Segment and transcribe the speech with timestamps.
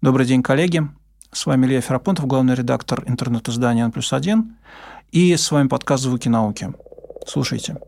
[0.00, 0.82] Добрый день, коллеги.
[1.32, 4.56] С вами Илья Ферапонтов, главный редактор интернет-издания «Н плюс один».
[5.10, 6.72] И с вами подкаст «Звуки науки».
[7.26, 7.78] Слушайте.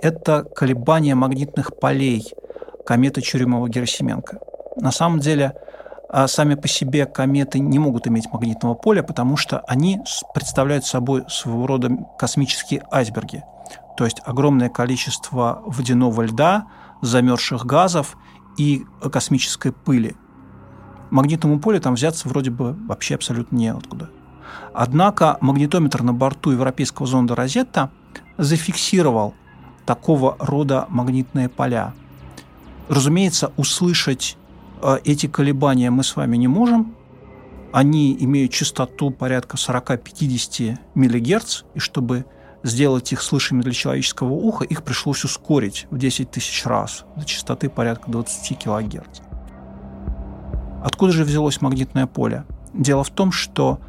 [0.00, 2.32] Это колебания магнитных полей
[2.86, 4.38] кометы Чурюмова-Герасименко.
[4.76, 5.60] На самом деле,
[6.26, 10.00] сами по себе кометы не могут иметь магнитного поля, потому что они
[10.34, 13.44] представляют собой своего рода космические айсберги,
[13.96, 16.66] то есть огромное количество водяного льда,
[17.02, 18.16] замерзших газов
[18.58, 20.16] и космической пыли.
[21.10, 24.10] Магнитному полю там взяться вроде бы вообще абсолютно неоткуда.
[24.74, 27.90] Однако магнитометр на борту европейского зонда «Розетта»
[28.36, 29.34] зафиксировал
[29.86, 31.94] такого рода магнитные поля.
[32.88, 34.36] Разумеется, услышать
[35.04, 36.94] эти колебания мы с вами не можем.
[37.72, 42.24] Они имеют частоту порядка 40-50 МГц, и чтобы
[42.62, 47.68] сделать их слышимыми для человеческого уха, их пришлось ускорить в 10 тысяч раз до частоты
[47.68, 49.20] порядка 20 кГц.
[50.82, 52.44] Откуда же взялось магнитное поле?
[52.72, 53.80] Дело в том, что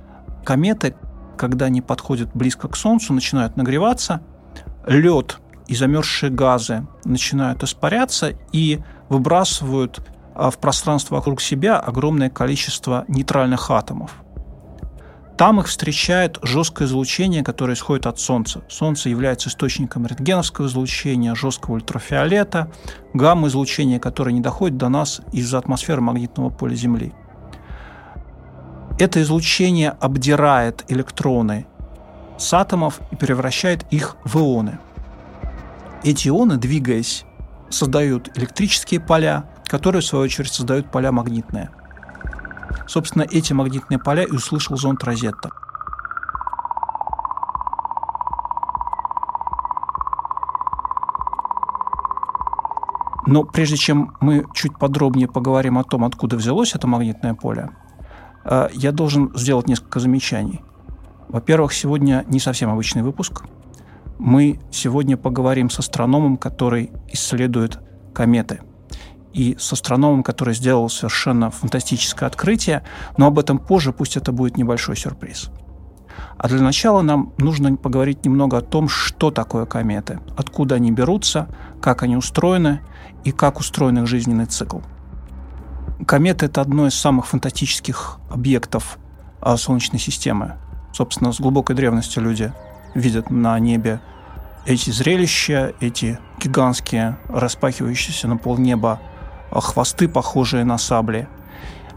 [0.43, 0.95] кометы,
[1.37, 4.21] когда они подходят близко к Солнцу, начинают нагреваться,
[4.85, 8.79] лед и замерзшие газы начинают испаряться и
[9.09, 14.15] выбрасывают а, в пространство вокруг себя огромное количество нейтральных атомов.
[15.37, 18.61] Там их встречает жесткое излучение, которое исходит от Солнца.
[18.69, 22.71] Солнце является источником рентгеновского излучения, жесткого ультрафиолета,
[23.13, 27.11] гамма-излучения, которое не доходит до нас из-за атмосферы магнитного поля Земли.
[28.99, 31.65] Это излучение обдирает электроны
[32.37, 34.77] с атомов и превращает их в ионы.
[36.03, 37.25] Эти ионы, двигаясь,
[37.69, 41.71] создают электрические поля, которые, в свою очередь, создают поля магнитные–
[42.87, 45.51] Собственно, эти магнитные поля и услышал зонд Розетта.
[53.25, 57.69] Но прежде чем мы чуть подробнее поговорим о том, откуда взялось это магнитное поле,
[58.43, 60.61] э, я должен сделать несколько замечаний.
[61.29, 63.43] Во-первых, сегодня не совсем обычный выпуск.
[64.19, 67.79] Мы сегодня поговорим с астрономом, который исследует
[68.13, 68.59] кометы–
[69.33, 72.83] и с астрономом, который сделал совершенно фантастическое открытие,
[73.17, 75.49] но об этом позже, пусть это будет небольшой сюрприз.
[76.37, 81.47] А для начала нам нужно поговорить немного о том, что такое кометы, откуда они берутся,
[81.81, 82.81] как они устроены
[83.23, 84.79] и как устроен их жизненный цикл.
[86.05, 88.97] Кометы– это одно из самых фантастических объектов
[89.39, 90.57] а, Солнечной системы.
[90.93, 92.51] Собственно, с глубокой древности люди
[92.95, 94.01] видят на небе
[94.65, 98.99] эти зрелища, эти гигантские, распахивающиеся на полнеба
[99.59, 101.27] хвосты, похожие на сабли.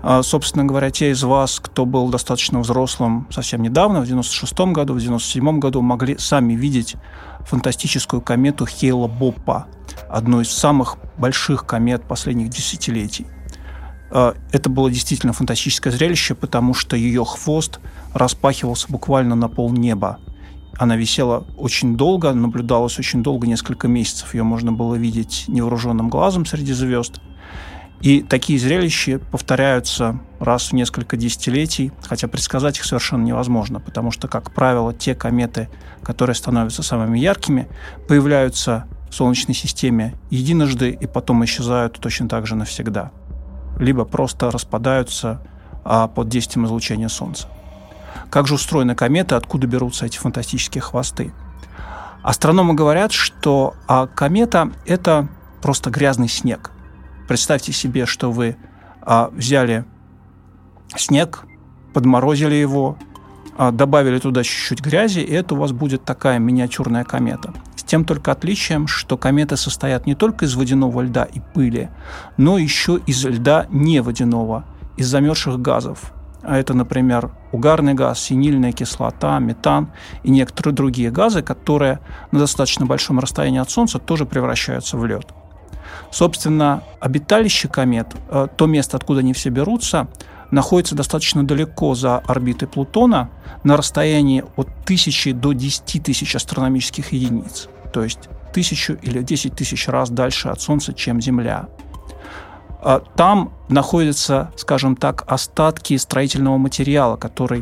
[0.07, 4.93] А, собственно говоря, те из вас, кто был достаточно взрослым совсем недавно, в 96 году,
[4.93, 6.97] в 97 году, могли сами видеть
[7.47, 9.67] фантастическую комету Хейла Боппа,
[10.11, 13.27] одну из самых больших комет последних десятилетий.
[14.11, 17.81] А, это было действительно фантастическое зрелище, потому что ее хвост
[18.13, 20.19] распахивался буквально на полнеба.
[20.77, 24.35] Она висела очень долго, наблюдалась очень долго, несколько месяцев.
[24.35, 27.23] Ее можно было видеть невооруженным глазом среди звезд–
[28.05, 34.29] и такие зрелища повторяются раз в несколько десятилетий, хотя предсказать их совершенно невозможно, потому что,
[34.29, 35.71] как правило, те кометы,
[36.03, 37.67] которые становятся самыми яркими,
[38.07, 43.11] появляются в Солнечной системе единожды и потом исчезают точно так же навсегда.
[43.79, 45.41] Либо просто распадаются
[45.83, 47.49] а, под действием излучения Солнца.
[48.29, 51.33] Как же устроены кометы, откуда берутся эти фантастические хвосты?
[52.23, 55.27] Астрономы говорят, что а, комета– это
[55.63, 56.71] просто грязный снег.
[57.27, 58.57] Представьте себе, что вы
[59.01, 59.85] а, взяли
[60.97, 61.45] снег,
[61.93, 62.99] подморозили его,
[63.57, 67.55] а, добавили туда чуть-чуть грязи, и это у вас будет такая миниатюрная комета.
[67.77, 71.91] С тем только отличием, что кометы состоят не только из водяного льда и пыли,
[72.37, 74.65] но еще из льда неводяного,
[74.97, 76.13] из замерзших газов.
[76.43, 79.91] А это, например, угарный газ, синильная кислота, метан
[80.25, 82.01] и некоторые другие газы, которые
[82.33, 85.33] на достаточно большом расстоянии от Солнца тоже превращаются в лед.
[86.11, 90.09] Собственно, обиталище комет, э, то место, откуда они все берутся,
[90.51, 93.31] находится достаточно далеко за орбитой Плутона,
[93.65, 99.89] на расстоянии от тысячи до 10 тысяч астрономических единиц, то есть тысячу или 10 тысяч
[99.89, 101.69] раз дальше от Солнца, чем Земля.
[102.81, 107.61] А там находятся, скажем так, остатки строительного материала, который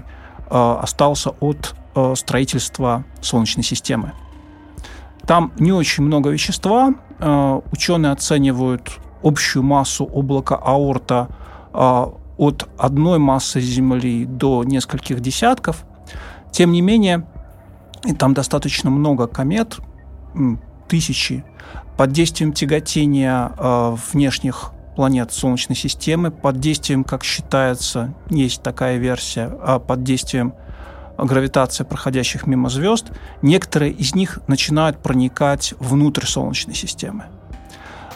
[0.51, 4.13] э, остался от э, строительства Солнечной системы.
[5.27, 6.95] Там не очень много вещества.
[7.25, 11.29] Э, ученые оценивают общую массу облака аорта
[11.73, 15.85] э, от одной массы Земли до нескольких десятков.
[16.51, 17.25] Тем не менее,
[18.05, 19.79] и там достаточно много комет,
[20.89, 21.45] тысячи,
[21.97, 29.49] под действием тяготения э, внешних планет Солнечной системы, под действием, как считается, есть такая версия,
[29.63, 30.55] а под действием
[31.25, 33.11] гравитации проходящих мимо звезд,
[33.43, 37.25] некоторые из них начинают проникать внутрь Солнечной системы.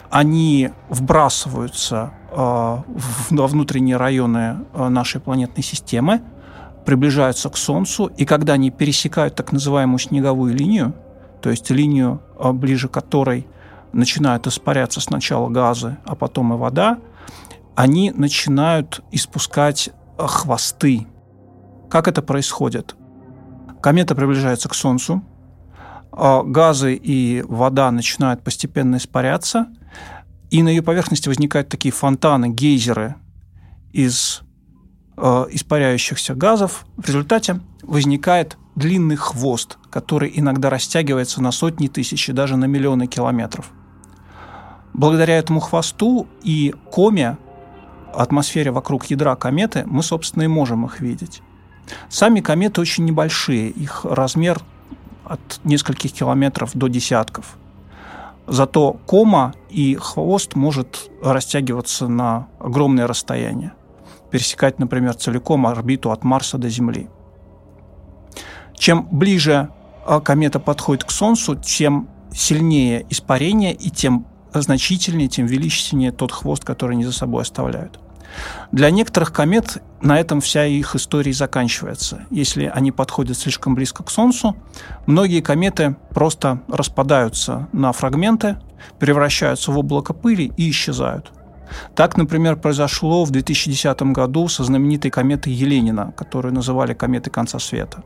[0.09, 6.21] Они вбрасываются э, во внутренние районы э, нашей планетной системы,
[6.85, 10.93] приближаются к Солнцу, и когда они пересекают так называемую снеговую линию,
[11.41, 13.47] то есть линию, э, ближе которой
[13.91, 16.99] начинают испаряться сначала газы, а потом и вода,
[17.75, 21.07] они начинают испускать хвосты.
[21.89, 22.95] Как это происходит?
[23.81, 25.23] Комета приближается к Солнцу,
[26.11, 29.67] а газы и вода начинают постепенно испаряться,
[30.49, 33.15] и на ее поверхности возникают такие фонтаны, гейзеры
[33.91, 34.41] из
[35.17, 36.85] э, испаряющихся газов.
[36.95, 43.07] В результате возникает длинный хвост, который иногда растягивается на сотни тысяч и даже на миллионы
[43.07, 43.71] километров.
[44.93, 47.37] Благодаря этому хвосту и коме,
[48.13, 51.41] атмосфере вокруг ядра кометы, мы, собственно, и можем их видеть.
[52.09, 54.61] Сами кометы очень небольшие, их размер
[55.25, 57.57] от нескольких километров до десятков.
[58.47, 63.73] Зато кома и хвост может растягиваться на огромное расстояние,
[64.31, 67.09] пересекать, например, целиком орбиту от Марса до Земли.
[68.73, 69.69] Чем ближе
[70.05, 76.63] а, комета подходит к Солнцу, тем сильнее испарение и тем значительнее, тем величественнее тот хвост,
[76.63, 77.99] который они за собой оставляют.
[78.71, 82.25] Для некоторых комет на этом вся их история заканчивается.
[82.29, 84.55] Если они подходят слишком близко к Солнцу,
[85.05, 88.57] многие кометы просто распадаются на фрагменты,
[88.99, 91.31] превращаются в облако пыли и исчезают.
[91.95, 98.03] Так, например, произошло в 2010 году со знаменитой кометой Еленина, которую называли кометой конца света.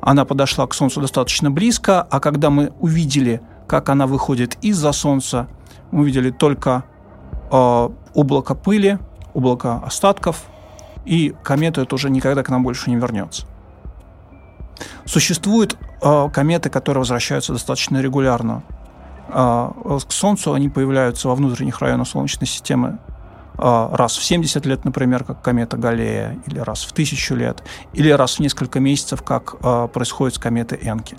[0.00, 5.48] Она подошла к Солнцу достаточно близко, а когда мы увидели как она выходит из-за Солнца.
[5.90, 6.84] Мы увидели только
[7.50, 8.98] э, облако пыли,
[9.34, 10.44] облако остатков,
[11.04, 13.46] и комета это уже никогда к нам больше не вернется.
[15.04, 18.62] Существуют э, кометы, которые возвращаются достаточно регулярно.
[19.28, 19.70] Э,
[20.06, 22.98] к Солнцу они появляются во внутренних районах Солнечной системы
[23.58, 28.10] э, раз в 70 лет, например, как комета Галлея, или раз в тысячу лет, или
[28.10, 31.16] раз в несколько месяцев, как э, происходит с кометой Энки.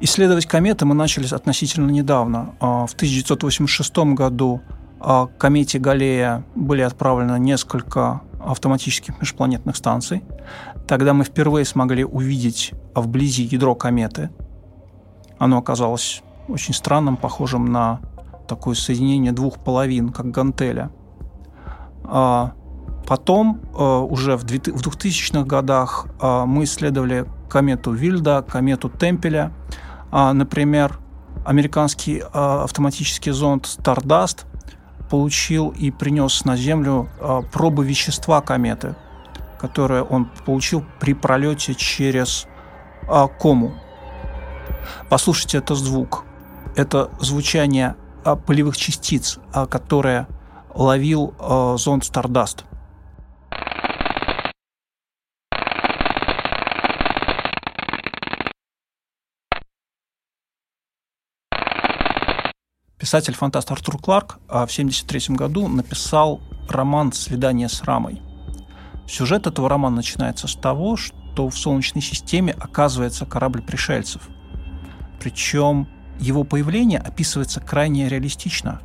[0.00, 2.54] Исследовать кометы мы начали относительно недавно.
[2.60, 4.60] В 1986 году
[5.00, 10.22] к комете Галлея были отправлены несколько автоматических межпланетных станций.
[10.86, 14.30] Тогда мы впервые смогли увидеть вблизи ядро кометы.
[15.38, 18.00] Оно оказалось очень странным, похожим на
[18.48, 20.90] такое соединение двух половин, как гантеля.
[22.04, 22.52] А,
[23.06, 29.52] потом, а, уже в 2000-х годах, мы исследовали комету Вильда, комету Темпеля–
[30.10, 30.98] а, например,
[31.44, 34.46] американский а, автоматический зонд Stardust
[35.08, 38.96] получил и принес на Землю а, пробы вещества кометы,
[39.58, 42.46] которые он получил при пролете через
[43.38, 43.72] кому.
[45.08, 46.24] Послушайте этот звук.
[46.74, 47.94] Это звучание
[48.46, 49.38] полевых частиц,
[49.70, 50.26] которое
[50.74, 51.34] ловил
[51.78, 52.64] зонд Stardust.
[63.06, 68.20] Писатель-фантаст Артур Кларк а, в 1973 году написал роман «Свидание с Рамой».
[69.06, 74.22] Сюжет этого романа начинается с того, что в Солнечной системе оказывается корабль пришельцев.
[75.20, 75.86] Причем
[76.18, 78.80] его появление описывается крайне реалистично.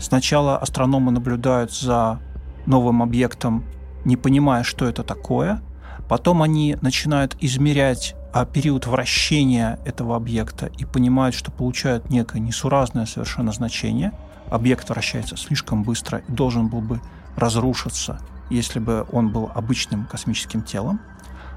[0.00, 2.18] Сначала астрономы наблюдают за
[2.66, 3.64] новым объектом,
[4.04, 5.62] не понимая, что это такое.
[6.08, 13.52] Потом они начинают измерять период вращения этого объекта и понимают, что получают некое несуразное совершенно
[13.52, 14.12] значение.
[14.50, 17.00] Объект вращается слишком быстро и должен был бы
[17.36, 18.18] разрушиться,
[18.50, 21.00] если бы он был обычным космическим телом.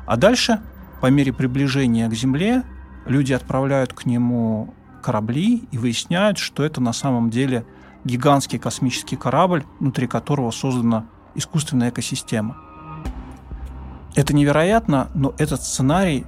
[0.05, 0.61] А дальше,
[1.01, 2.61] по мере приближения к Земле,
[3.07, 7.65] люди отправляют к нему корабли и выясняют, что это на самом деле
[8.03, 12.57] гигантский космический корабль, внутри которого создана искусственная экосистема.
[14.15, 16.25] Это невероятно, но этот сценарий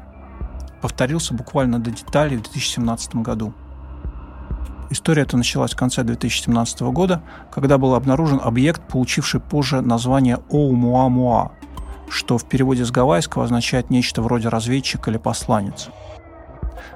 [0.82, 3.54] повторился буквально до деталей в 2017 году.
[4.90, 7.22] История эта началась в конце 2017 года,
[7.52, 11.52] когда был обнаружен объект, получивший позже название Оумуамуа,
[12.10, 15.90] что в переводе с гавайского означает нечто вроде разведчик или посланец.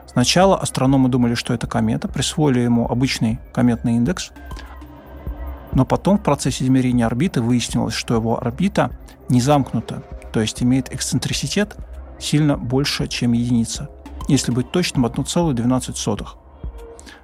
[0.08, 4.32] Сначала астрономы думали, что это комета, присвоили ему обычный кометный индекс,
[5.72, 8.92] но потом в процессе измерения орбиты выяснилось, что его орбита
[9.30, 11.76] не замкнута, то есть имеет эксцентриситет
[12.20, 13.90] сильно больше, чем единица.
[14.28, 16.28] Если быть точным, 1,12.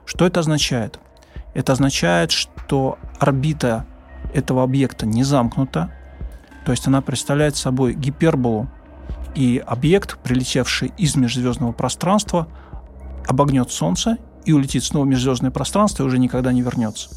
[0.06, 1.00] Что это означает?
[1.54, 3.86] Это означает, что орбита
[4.34, 5.92] этого объекта не замкнута,
[6.66, 8.68] то есть она представляет собой гиперболу,
[9.36, 12.48] и объект, прилетевший из межзвездного пространства,
[13.28, 17.10] обогнет Солнце и улетит снова в межзвездное пространство и уже никогда не вернется.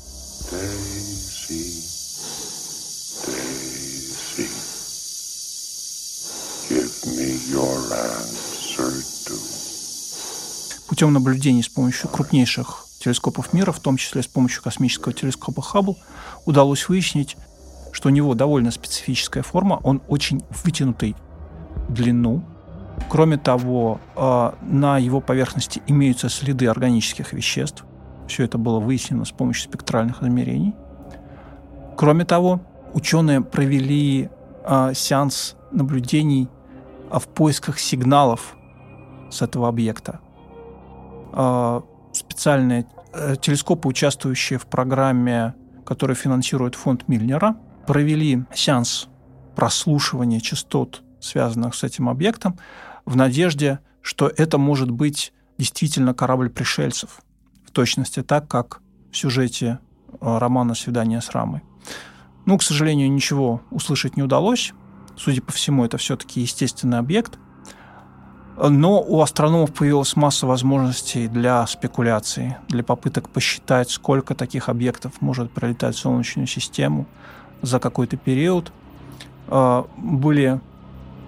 [11.02, 15.99] Путем наблюдений с помощью крупнейших телескопов мира, в том числе с помощью космического телескопа Хаббл,
[16.47, 17.37] удалось выяснить,
[17.90, 21.16] что у него довольно специфическая форма, он очень вытянутый
[21.88, 22.44] в длину.
[23.11, 27.85] Кроме того, а, на его поверхности имеются следы органических веществ.
[28.28, 30.73] Все это было выяснено с помощью спектральных измерений.
[31.97, 32.61] Кроме того,
[32.94, 34.30] ученые провели
[34.64, 36.49] а, сеанс наблюдений
[37.11, 38.54] а, в поисках сигналов
[39.32, 40.21] с этого объекта.
[42.12, 45.54] Специальные э, телескопы, участвующие в программе,
[45.86, 49.08] которую финансирует фонд Мильнера, провели сеанс
[49.56, 52.58] прослушивания частот, связанных с этим объектом,
[53.04, 57.22] в надежде, что это может быть действительно корабль пришельцев,
[57.66, 59.78] в точности так, как в сюжете
[60.20, 61.62] э, романа «Свидание с Рамой».
[62.44, 64.72] Ну, к сожалению, ничего услышать не удалось.
[65.16, 67.38] Судя по всему, это все-таки естественный объект.
[68.56, 75.50] Но у астрономов появилась масса возможностей для спекуляций, для попыток посчитать, сколько таких объектов может
[75.50, 77.06] пролетать в Солнечную систему
[77.62, 78.73] за какой-то период.
[79.49, 80.61] Э, были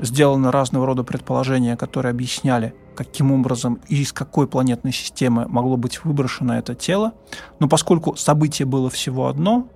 [0.00, 6.04] сделаны разного рода предположения, которые объясняли, каким образом и из какой планетной системы могло быть
[6.04, 7.14] выброшено это тело.
[7.58, 9.66] Но поскольку событие было всего одно,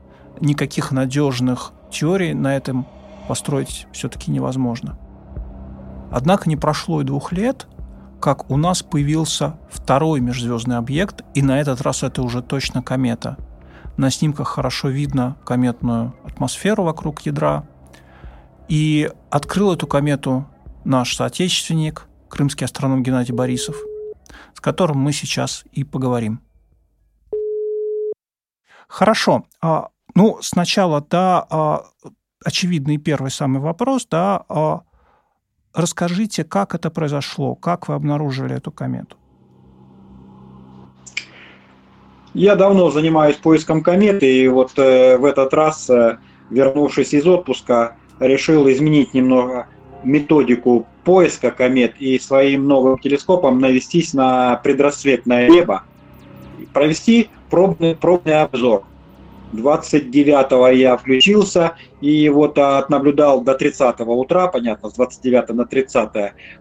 [0.40, 2.86] никаких надежных теорий на этом
[3.26, 4.98] построить все-таки невозможно.
[6.10, 7.66] Однако не прошло и двух лет,
[8.20, 13.36] как у нас появился второй межзвездный объект, и на этот раз это уже точно комета.
[13.96, 17.66] На снимках хорошо видно кометную атмосферу вокруг ядра,
[18.68, 20.46] и открыл эту комету
[20.84, 23.76] наш соотечественник, крымский астроном Геннадий Борисов,
[24.54, 26.40] с которым мы сейчас и поговорим.
[28.88, 29.44] Хорошо.
[29.60, 31.84] А, ну, сначала, да, а,
[32.44, 34.82] очевидный первый самый вопрос, да, а,
[35.74, 39.16] расскажите, как это произошло, как вы обнаружили эту комету?
[42.34, 46.18] Я давно занимаюсь поиском кометы, и вот э, в этот раз, э,
[46.50, 49.66] вернувшись из отпуска, решил изменить немного
[50.04, 55.82] методику поиска комет и своим новым телескопом навестись на предрассветное небо,
[56.72, 58.84] провести пробный, пробный обзор.
[59.52, 66.10] 29-го я включился и вот отнаблюдал до 30 утра, понятно, с 29 на 30.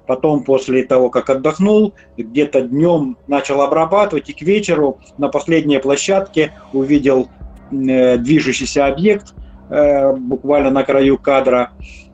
[0.06, 6.54] Потом после того, как отдохнул, где-то днем начал обрабатывать и к вечеру на последней площадке
[6.74, 7.30] увидел
[7.72, 9.34] э, движущийся объект–
[9.70, 11.72] Э, буквально на краю кадра.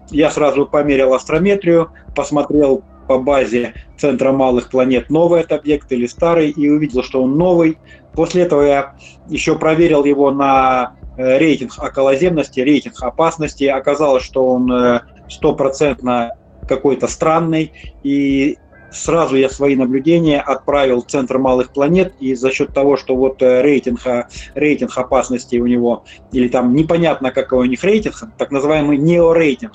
[0.09, 6.49] Я сразу померил астрометрию, посмотрел по базе Центра малых планет, новый этот объект или старый,
[6.49, 7.77] и увидел, что он новый.
[8.13, 8.95] После этого я
[9.27, 13.65] еще проверил его на э, рейтинг околоземности, рейтинг опасности.
[13.65, 16.35] Оказалось, что он э, стопроцентно
[16.67, 18.57] какой-то странный, и
[18.91, 23.41] сразу я свои наблюдения отправил в Центр малых планет, и за счет того, что вот
[23.41, 24.01] э, рейтинг,
[24.53, 29.73] рейтинг опасности у него, или там непонятно какой у них рейтинг, так называемый неорейтинг,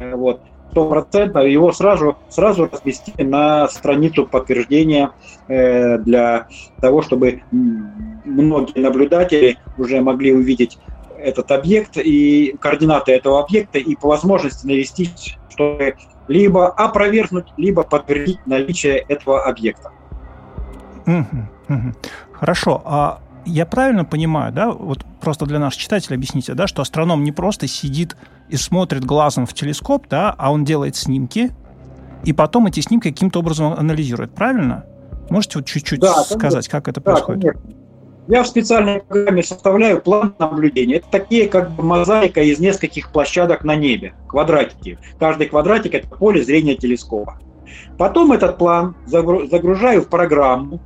[0.00, 0.40] вот,
[0.78, 5.10] стопроцентно его сразу, сразу разместили на страницу подтверждения
[5.48, 6.48] э, для
[6.80, 10.78] того, чтобы многие наблюдатели уже могли увидеть
[11.18, 15.10] этот объект и координаты этого объекта и по возможности навести,
[15.50, 15.96] чтобы
[16.28, 19.90] либо опровергнуть, либо подтвердить наличие этого объекта.
[22.32, 22.82] Хорошо.
[22.84, 23.18] А
[23.48, 27.66] я правильно понимаю, да, вот просто для наших читателей объясните, да, что астроном не просто
[27.66, 28.16] сидит
[28.48, 31.52] и смотрит глазом в телескоп, да, а он делает снимки,
[32.24, 34.84] и потом эти снимки каким-то образом анализирует, правильно?
[35.30, 37.42] Можете вот чуть-чуть да, сказать, как это да, происходит?
[37.42, 37.78] Конечно.
[38.28, 40.96] Я в специальной программе составляю план наблюдения.
[40.96, 44.98] Это такие как бы мозаика из нескольких площадок на небе, квадратики.
[45.18, 47.38] Каждый квадратик– это поле зрения телескопа.
[47.96, 50.80] Потом этот план загружаю в программу,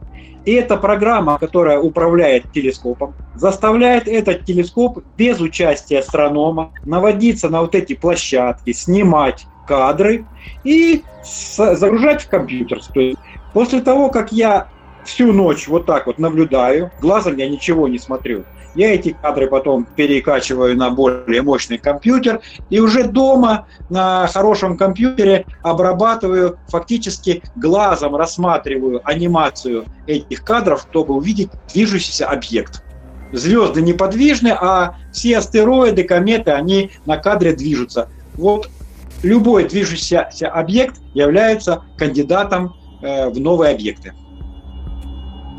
[0.44, 7.74] и эта программа, которая управляет телескопом, заставляет этот телескоп без участия астронома наводиться на вот
[7.74, 10.24] эти площадки, снимать кадры
[10.64, 12.80] и загружать в компьютер.
[12.92, 13.18] То есть
[13.52, 14.66] после того, как я
[15.04, 18.44] всю ночь вот так вот наблюдаю, глазом я ничего не смотрю.
[18.74, 25.44] Я эти кадры потом перекачиваю на более мощный компьютер и уже дома на хорошем компьютере
[25.62, 32.82] обрабатываю, фактически глазом рассматриваю анимацию этих кадров, чтобы увидеть движущийся объект.
[33.32, 38.08] Звезды неподвижны, а все астероиды, кометы, они на кадре движутся.
[38.34, 38.68] Вот
[39.22, 44.14] любой движущийся объект является кандидатом э, в новые объекты.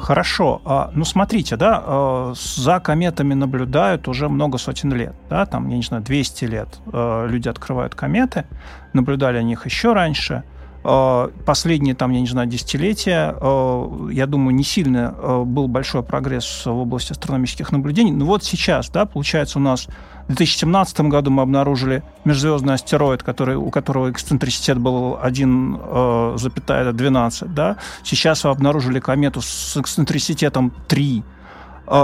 [0.03, 0.61] Хорошо.
[0.65, 5.77] А, ну, смотрите, да, а, за кометами наблюдают уже много сотен лет, да, там, я
[5.77, 8.43] не знаю, 200 лет а, люди открывают кометы,
[8.91, 10.43] наблюдали о них еще раньше.
[10.83, 16.03] Э, последние, там, я не знаю, десятилетия, э, я думаю, не сильно э, был большой
[16.03, 18.11] прогресс в области астрономических наблюдений.
[18.11, 19.87] Но вот сейчас, да, получается, у нас
[20.27, 27.53] в 2017 году мы обнаружили межзвездный астероид, который, у которого эксцентриситет был 1,12.
[27.53, 27.77] Да?
[28.03, 31.23] Сейчас обнаружили комету с эксцентриситетом 3.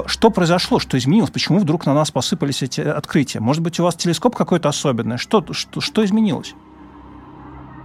[0.07, 1.31] Что произошло, что изменилось?
[1.31, 3.39] Почему вдруг на нас посыпались эти открытия?
[3.39, 5.17] Может быть, у вас телескоп какой-то особенный?
[5.17, 6.53] Что, что, что изменилось?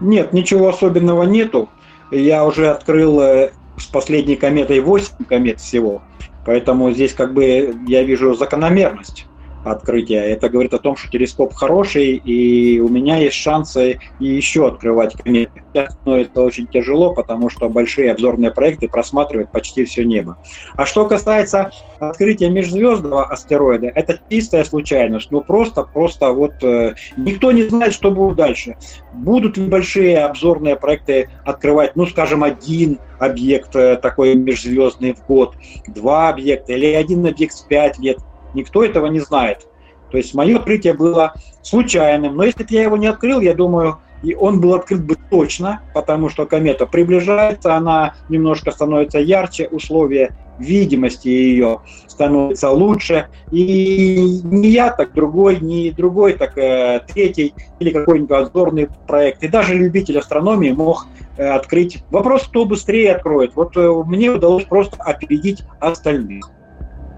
[0.01, 1.69] Нет, ничего особенного нету.
[2.11, 6.03] Я уже открыл э, с последней кометой 8 комет всего.
[6.47, 9.27] Поэтому здесь как бы я вижу закономерность
[9.65, 10.21] открытия.
[10.21, 15.15] Это говорит о том, что телескоп хороший, и у меня есть шансы и еще открывать
[15.15, 15.63] кометы.
[16.05, 20.37] Но это очень тяжело, потому что большие обзорные проекты просматривают почти все небо.
[20.77, 25.31] А что касается открытия межзвездного астероида, это чистая случайность.
[25.31, 28.77] Ну просто, просто вот э, никто не знает, что будет дальше.
[29.13, 35.55] Будут ли большие обзорные проекты открывать, ну скажем, один объект э, такой межзвездный в год,
[35.87, 38.19] два объекта или один объект в пять лет–
[38.55, 39.67] Никто этого не знает.
[40.11, 42.37] То есть мое открытие было случайным.
[42.37, 45.83] Но если бы я его не открыл, я думаю, и он был открыт бы точно,
[45.93, 53.29] потому что комета приближается, она немножко становится ярче, условия видимости ее становятся лучше.
[53.51, 59.43] И не я, так другой, не другой, так э, третий или какой-нибудь обзорный проект.
[59.43, 61.07] И даже любитель астрономии мог
[61.37, 62.05] э, открыть.
[62.11, 63.57] Вопрос, кто быстрее откроет.
[63.57, 66.51] Вот э, мне удалось просто опередить остальных.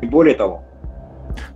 [0.00, 0.65] И более того.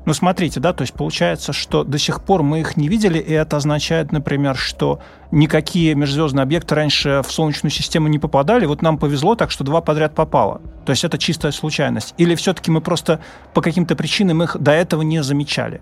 [0.07, 3.33] Ну, смотрите, да, то есть получается, что до сих пор мы их не видели, и
[3.33, 8.99] это означает, например, что никакие межзвездные объекты раньше в Солнечную систему не попадали, вот нам
[8.99, 10.61] повезло так, что два подряд попало.
[10.85, 12.15] То есть это чистая случайность.
[12.19, 13.21] Или все-таки мы просто
[13.55, 15.81] по каким-то причинам их до этого не замечали?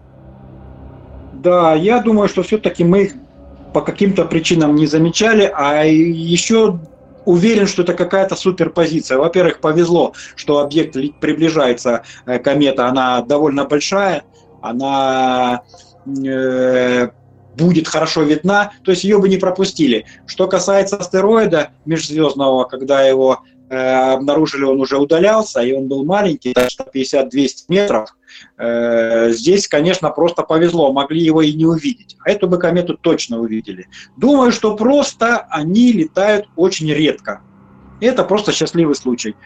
[1.33, 3.15] Да, я думаю, что все-таки мы их
[3.73, 6.81] по каким-то причинам не замечали, а еще
[7.29, 9.19] уверен, что это какая-то суперпозиция.
[9.19, 14.25] Во-первых, повезло, что объект приближается, э, комета, она довольно большая,
[14.63, 15.63] она
[16.07, 17.09] э,
[17.57, 20.07] будет хорошо видна, то есть ее бы не пропустили.
[20.27, 26.55] Что касается астероида межзвездного, когда его Э, обнаружили, он уже удалялся, и он был маленький,
[26.55, 28.17] 150-200 метров.
[28.57, 32.17] Э, здесь, конечно, просто повезло, могли его и не увидеть.
[32.25, 33.89] А эту бы комету точно увидели.
[34.17, 37.41] Думаю, что просто они летают очень редко.
[38.01, 39.37] Это просто счастливый случай.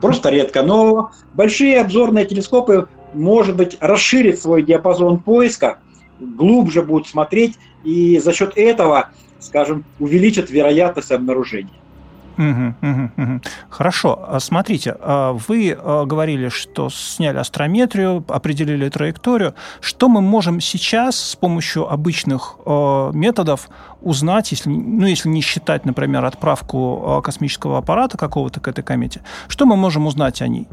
[0.00, 0.62] Просто редко.
[0.62, 5.78] Но большие обзорные телескопы, может быть, расширят свой диапазон поиска,
[6.18, 11.80] глубже будут смотреть, и за счет этого, скажем, увеличат вероятность обнаружения.
[13.70, 14.24] Хорошо.
[14.28, 19.54] А смотрите, а вы а, говорили, что сняли астрометрию, определили траекторию.
[19.80, 22.56] Что мы можем сейчас с помощью обычных
[23.12, 23.68] методов
[24.00, 29.66] узнать, если, ну, если не считать, например, отправку космического аппарата какого-то к этой комете, что
[29.66, 30.68] мы можем узнать о ней?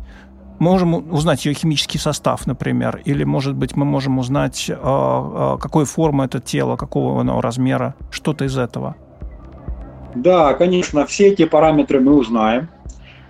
[0.60, 6.39] можем узнать ее химический состав, например, или, может быть, мы можем узнать, какой формы это
[6.39, 8.95] тело, какого оно размера, что-то из этого.
[10.15, 12.69] Да, конечно, все эти параметры мы узнаем.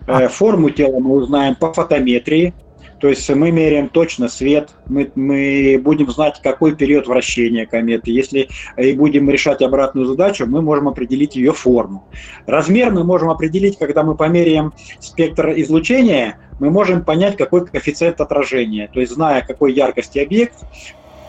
[0.07, 0.23] А.
[0.23, 2.53] Э, форму тела мы узнаем по фотометрии.
[2.99, 8.11] То есть мы меряем точно свет, мы, мы будем знать, какой период вращения кометы.
[8.11, 12.07] Если и будем решать обратную задачу, мы можем определить ее форму.
[12.45, 18.89] Размер мы можем определить, когда мы померяем спектр излучения, мы можем понять, какой коэффициент отражения.
[18.93, 20.55] То есть, зная, какой яркости объект,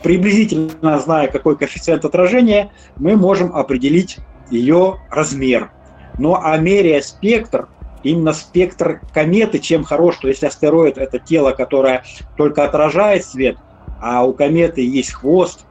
[0.04, 4.18] приблизительно зная, какой коэффициент отражения, мы можем определить
[4.50, 5.70] ее размер.
[6.18, 7.68] Но а меряя спектр,
[8.02, 12.04] именно спектр кометы, чем хорош, что если астероид это тело, которое
[12.36, 13.56] только отражает свет,
[14.00, 15.64] а у кометы есть хвост,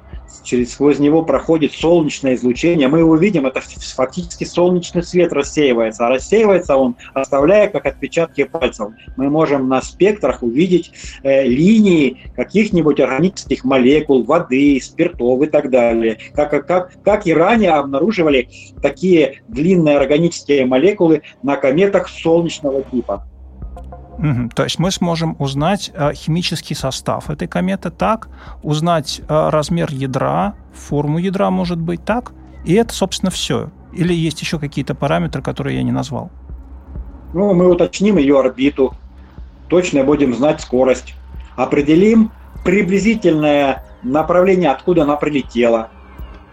[0.44, 3.62] через, сквозь него проходит солнечное излучение, мы его видим, это
[3.96, 8.90] фактически солнечный свет рассеивается, а рассеивается он, оставляя как отпечатки пальцев.
[9.18, 10.92] Мы можем на спектрах увидеть
[11.24, 16.18] э, линии каких-нибудь органических молекул, воды, спиртов и так далее.
[16.34, 18.50] Как, как, как и ранее обнаруживали
[18.82, 23.28] такие длинные органические молекулы на кометах солнечного типа.
[24.18, 24.50] Угу.
[24.56, 28.30] То есть мы сможем узнать э, химический состав этой кометы так,
[28.62, 32.32] узнать э, размер ядра, форму ядра, может быть, так,
[32.66, 33.70] и это, собственно, все.
[33.92, 36.32] Или есть еще какие-то параметры, которые я не назвал?
[37.34, 38.94] Ну, мы уточним ее орбиту,
[39.68, 41.16] точно будем знать скорость,
[41.56, 42.32] определим
[42.64, 45.90] приблизительное направление, откуда она прилетела.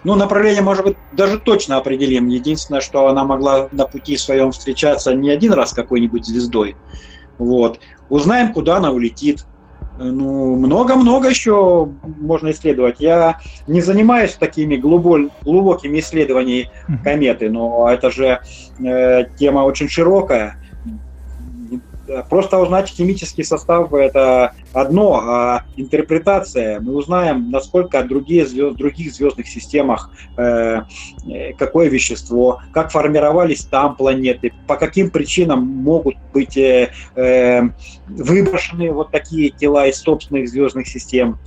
[0.02, 2.28] Ну, направление, может быть, даже точно определим.
[2.28, 6.76] Единственное, что она могла на пути своем встречаться не один раз какой-нибудь звездой,
[7.40, 7.80] вот.
[8.08, 9.44] Узнаем, куда она улетит.
[9.98, 13.00] Ну, много-много еще можно исследовать.
[13.00, 16.70] Я не занимаюсь такими глубокими исследованиями
[17.04, 18.40] кометы, но это же
[18.78, 20.59] э, тема очень широкая.
[22.28, 29.46] Просто узнать химический состав– это одно, а интерпретация, мы узнаем, насколько другие звезд, других звездных
[29.48, 30.82] системах э,
[31.58, 37.62] какое вещество, как формировались там планеты, по каким причинам могут быть э, э,
[38.08, 41.38] выброшены вот такие тела из собственных звездных систем,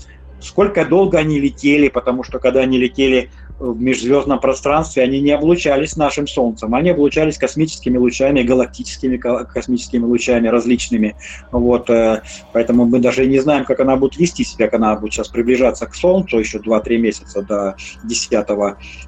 [0.43, 3.29] сколько долго они летели, потому что когда они летели
[3.71, 10.49] в межзвездном пространстве, они не облучались нашим Солнцем, они облучались космическими лучами, галактическими космическими лучами
[10.49, 11.15] различными.
[11.51, 12.21] Вот, э,
[12.51, 15.85] поэтому мы даже не знаем, как она будет вести себя, как она будет сейчас приближаться
[15.85, 18.31] к Солнцу еще 2-3 месяца до 10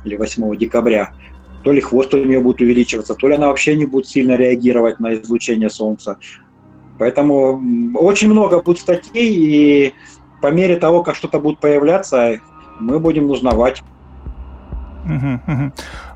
[0.06, 1.14] или 8 декабря.
[1.64, 5.02] То ли хвост у нее будет увеличиваться, то ли она вообще не будет сильно реагировать
[5.02, 6.18] на излучение Солнца.
[6.98, 7.62] Поэтому
[7.96, 9.94] очень много будет статей, и
[10.42, 12.40] по мере того, как что-то будет появляться,
[12.80, 13.84] мы будем узнавать.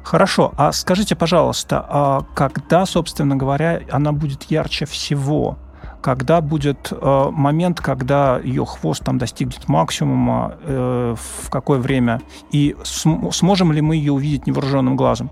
[0.04, 0.54] Хорошо.
[0.58, 5.58] А скажите, пожалуйста, а когда, собственно говоря, она будет ярче всего?
[6.02, 12.22] Когда будет э, момент, когда ее хвост там достигнет максимума, э, в какое время?
[12.54, 15.30] И см- сможем ли мы ее увидеть невооруженным глазом?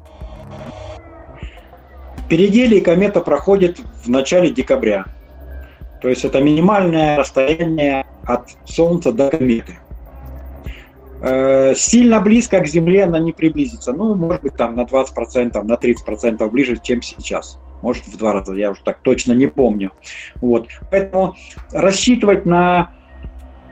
[2.28, 5.06] Перигелий комета проходит в начале декабря.
[6.02, 9.78] То есть это минимальное расстояние от Солнца до кометы.
[11.22, 13.94] Э, сильно близко к Земле она не приблизится.
[13.94, 17.60] Ну, может быть, там на 20%, на 30% ближе, чем сейчас.
[17.82, 19.92] Может, в два раза, я уже так точно не помню.
[20.42, 20.68] Вот.
[20.92, 21.36] Поэтому
[21.72, 22.92] рассчитывать на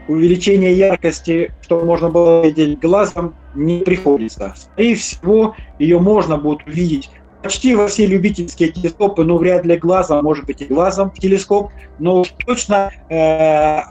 [0.07, 4.53] увеличение яркости, чтобы можно было видеть глазом, не приходится.
[4.55, 7.09] Скорее всего, ее можно будет увидеть
[7.41, 11.71] почти во все любительские телескопы, но вряд ли глазом, может быть и глазом в телескоп,
[11.99, 13.81] но точно э,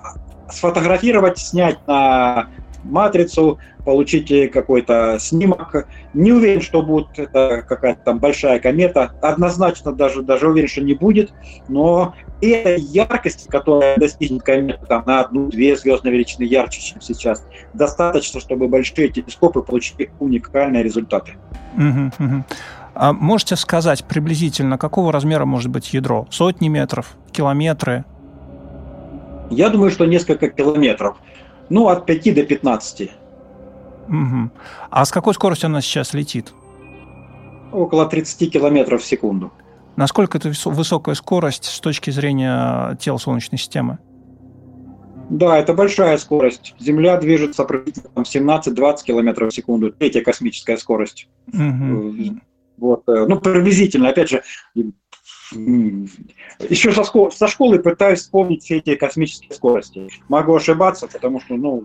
[0.50, 2.48] сфотографировать, снять на
[2.84, 5.86] матрицу, получите какой-то снимок.
[6.12, 9.12] Не уверен, что будет это какая-то там большая комета.
[9.20, 11.32] Однозначно даже, даже уверен, что не будет.
[11.68, 18.40] Но этой яркости, которая достигнет комета там, на одну-две звездные величины ярче, чем сейчас, достаточно,
[18.40, 21.34] чтобы большие телескопы получили уникальные результаты.
[22.96, 26.28] А можете сказать приблизительно, какого размера может быть ядро?
[26.30, 28.04] Сотни метров, километры?
[29.50, 31.16] Я думаю, что несколько километров.
[31.68, 33.10] Ну, от 5 до 15.
[34.08, 34.50] Угу.
[34.90, 36.52] А с какой скоростью она сейчас летит?
[37.72, 39.52] Около 30 километров в секунду.
[39.96, 43.98] Насколько это высокая скорость с точки зрения тела Солнечной системы?
[45.30, 46.74] Да, это большая скорость.
[46.78, 49.92] Земля движется приблизительно 17-20 километров в секунду.
[49.92, 51.28] Третья космическая скорость.
[51.52, 52.40] Угу.
[52.76, 54.08] Вот, э, ну, приблизительно.
[54.08, 54.42] Опять же,
[55.52, 60.08] еще со, школы, со школы пытаюсь вспомнить все эти космические скорости.
[60.28, 61.84] Могу ошибаться, потому что, ну,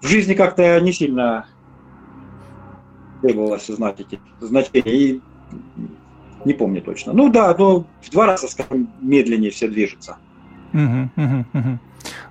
[0.00, 1.46] в жизни как-то не сильно
[3.22, 4.82] требовалось знать эти значения.
[4.84, 5.20] И
[6.44, 7.12] не помню точно.
[7.12, 10.16] Ну да, но в два раза, скажем, медленнее все движется.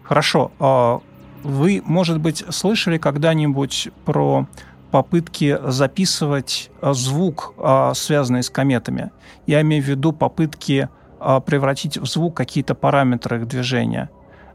[0.04, 0.52] Хорошо.
[0.60, 1.02] А
[1.44, 4.48] вы, может быть, слышали когда-нибудь про
[4.92, 9.12] попытки записывать а, звук, а, связанный с кометами.
[9.48, 14.10] Я имею в виду попытки а, превратить в звук какие-то параметры их движения.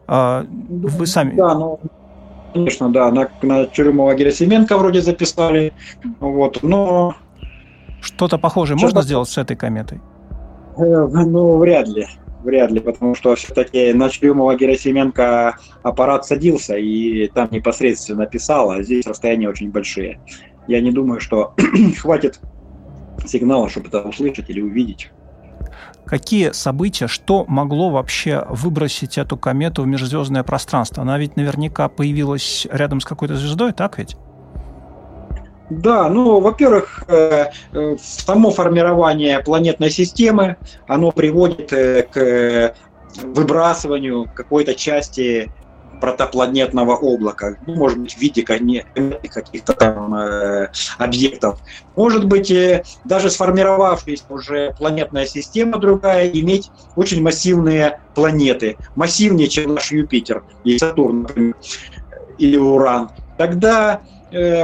[0.09, 1.35] Вы сами...
[1.35, 1.81] Да, ну,
[2.53, 3.11] конечно, да.
[3.11, 5.73] На, на Чурюмова Герасименко вроде записали.
[6.21, 7.17] Вот, но...
[8.01, 8.95] Что-то похожее Что-то...
[8.95, 10.01] можно сделать с этой кометой?
[10.77, 12.07] Э, ну, вряд ли
[12.47, 18.83] вряд ли, потому что все-таки на Члюмова Герасименко аппарат садился и там непосредственно писал, а
[18.83, 20.21] здесь расстояния очень большие.
[20.67, 21.55] Я не думаю, что
[22.01, 22.41] хватит
[23.27, 25.11] сигнала, чтобы это услышать или увидеть.
[26.07, 31.03] Какие события, что могло вообще выбросить эту комету в межзвездное пространство?
[31.03, 34.17] Она ведь наверняка появилась рядом с какой-то звездой, так ведь?
[35.69, 42.75] Да, ну, во-первых, э, э, само формирование планетной системы, оно приводит э, к
[43.23, 45.51] выбрасыванию какой-то части
[46.01, 51.61] протопланетного облака, ну, может быть, в виде каких-то там э, объектов.
[51.97, 59.75] Может быть, э, даже сформировавшаяся уже планетная система другая, иметь очень массивные планеты, массивнее, чем
[59.75, 61.55] наш Юпитер и Сатурн, например,
[62.39, 63.11] или Уран.
[63.39, 64.03] Тогда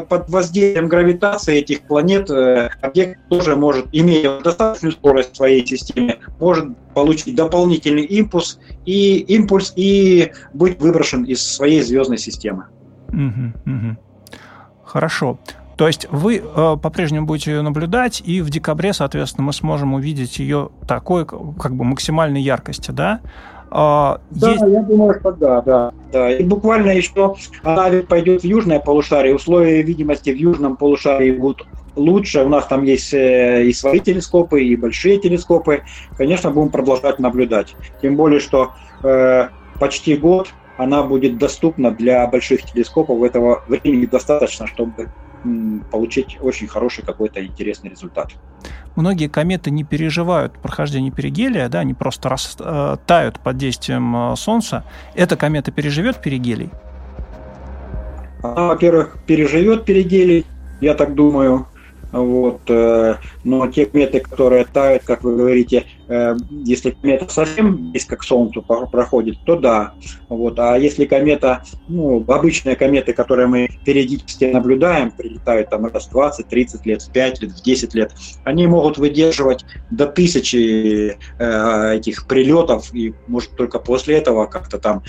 [0.08, 6.18] под воздействием гравитации этих планет э, объект тоже может, имея достаточную скорость в своей системе,
[6.38, 12.66] может получить дополнительный импульс и импульс и быть выброшен из своей звездной системы.
[13.08, 13.96] Угу, угу.
[14.84, 15.38] Хорошо.
[15.76, 20.38] То есть вы э, по-прежнему будете ее наблюдать, и в декабре, соответственно, мы сможем увидеть
[20.38, 23.20] ее такой, как бы максимальной яркости, да?
[23.74, 24.62] А, да, есть...
[24.68, 26.30] я думаю, что да, да, да.
[26.30, 29.34] И буквально еще она пойдет в южное полушарие.
[29.34, 32.44] Условия видимости в южном полушарии будут лучше.
[32.44, 35.84] У нас там есть э, и свои телескопы, и большие телескопы.
[36.18, 37.74] Конечно, будем продолжать наблюдать.
[38.02, 39.48] Тем более, что э,
[39.80, 43.22] почти год она будет доступна для больших телескопов.
[43.22, 45.08] Этого времени достаточно, чтобы
[45.90, 48.30] получить очень хороший какой-то интересный результат.
[48.94, 54.36] Многие кометы не переживают прохождение перигелия, да, они просто рас, э, тают под действием э,
[54.36, 54.84] Солнца.
[55.14, 56.70] Эта комета переживет перигелий?
[58.42, 60.46] Она, во-первых, переживет перигелий,
[60.80, 61.66] я так думаю.
[62.12, 68.16] Вот, э, но те кометы, которые тают, как вы говорите, э, если комета совсем близко
[68.16, 69.94] к Солнцу проходит, то да.
[70.28, 76.10] Вот, а если комета, ну, обычные кометы, которые мы периодически наблюдаем, прилетают там раз в
[76.10, 78.12] 20, 30 лет, в 5 лет, в 10 лет,
[78.44, 85.02] они могут выдерживать до тысячи э, этих прилетов, и может только после этого как-то там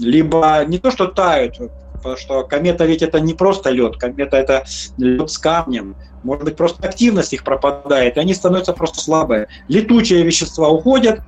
[0.00, 1.58] либо не то, что тают,
[1.94, 4.64] потому что комета ведь это не просто лед, комета это
[4.96, 5.96] лед с камнем,
[6.28, 9.48] может быть, просто активность их пропадает, и они становятся просто слабые.
[9.68, 11.20] Летучие вещества уходят,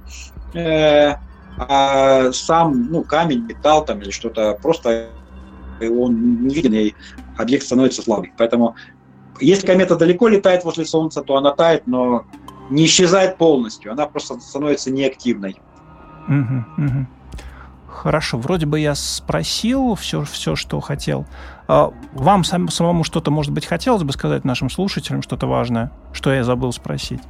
[0.55, 1.15] э,
[1.59, 5.09] а сам ну, камень, металл там или что-то просто
[5.81, 6.95] он не
[7.37, 8.33] объект становится слабый.
[8.37, 8.77] Поэтому
[9.41, 12.27] если комета далеко летает возле Солнца, то она тает, но
[12.69, 15.57] не исчезает полностью, она просто становится неактивной.
[17.89, 21.27] Хорошо, вроде бы я спросил все, все что хотел.
[21.73, 26.33] А вам сам, самому что-то, может быть, хотелось бы сказать нашим слушателям, что-то важное, что
[26.33, 27.21] я забыл спросить?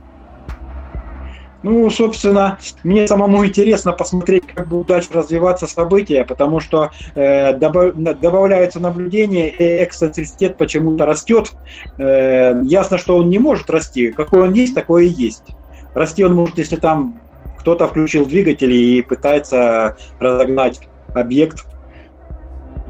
[1.63, 7.95] Ну, собственно, мне самому интересно посмотреть, как будут дальше развиваться события, потому что э, добав,
[7.95, 11.53] добавляются наблюдения, и эксцентриситет почему-то растет.
[11.99, 14.11] Э, ясно, что он не может расти.
[14.11, 15.55] Какой он есть, такой и есть.
[15.93, 17.21] Расти он может, если там
[17.59, 20.81] кто-то включил двигатель и пытается разогнать
[21.15, 21.67] объект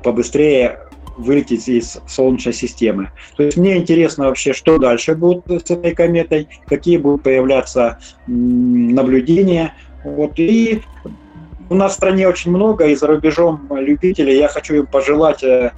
[0.04, 0.78] побыстрее
[1.20, 3.10] вылететь из Солнечной системы.
[3.36, 9.74] То есть мне интересно вообще, что дальше будет с этой кометой, какие будут появляться наблюдения.
[10.04, 10.32] Вот.
[10.38, 10.82] И
[11.68, 14.36] у нас в стране очень много, и за рубежом любителей.
[14.36, 15.72] Я хочу им пожелать э,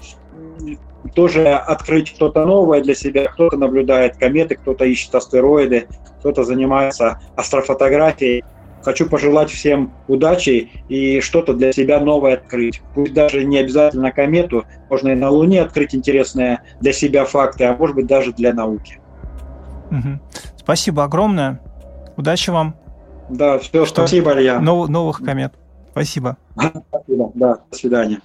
[1.14, 3.24] тоже открыть что-то новое для себя.
[3.26, 5.86] Кто-то наблюдает кометы, кто-то ищет астероиды,
[6.20, 8.44] кто-то занимается астрофотографией.
[8.82, 12.82] Хочу пожелать всем удачи и что-то для себя новое открыть.
[12.94, 17.76] Пусть даже не обязательно комету, можно и на Луне открыть интересные для себя факты, а
[17.76, 19.00] может быть даже для науки.
[19.90, 20.20] Угу.
[20.56, 21.60] Спасибо огромное.
[22.16, 22.74] Удачи вам.
[23.28, 24.60] Да, все, что спасибо, Илья.
[24.60, 25.54] Нов, новых комет.
[25.92, 26.36] Спасибо.
[26.56, 28.20] Спасибо, да, до свидания.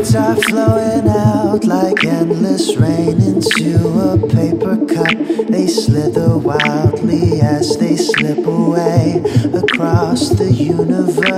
[0.00, 5.12] Words are flowing out like endless rain into a paper cup.
[5.46, 11.28] They slither wildly as they slip away across the universe.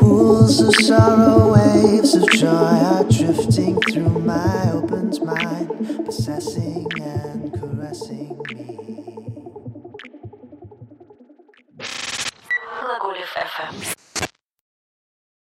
[0.00, 2.48] Pools of sorrow, waves of joy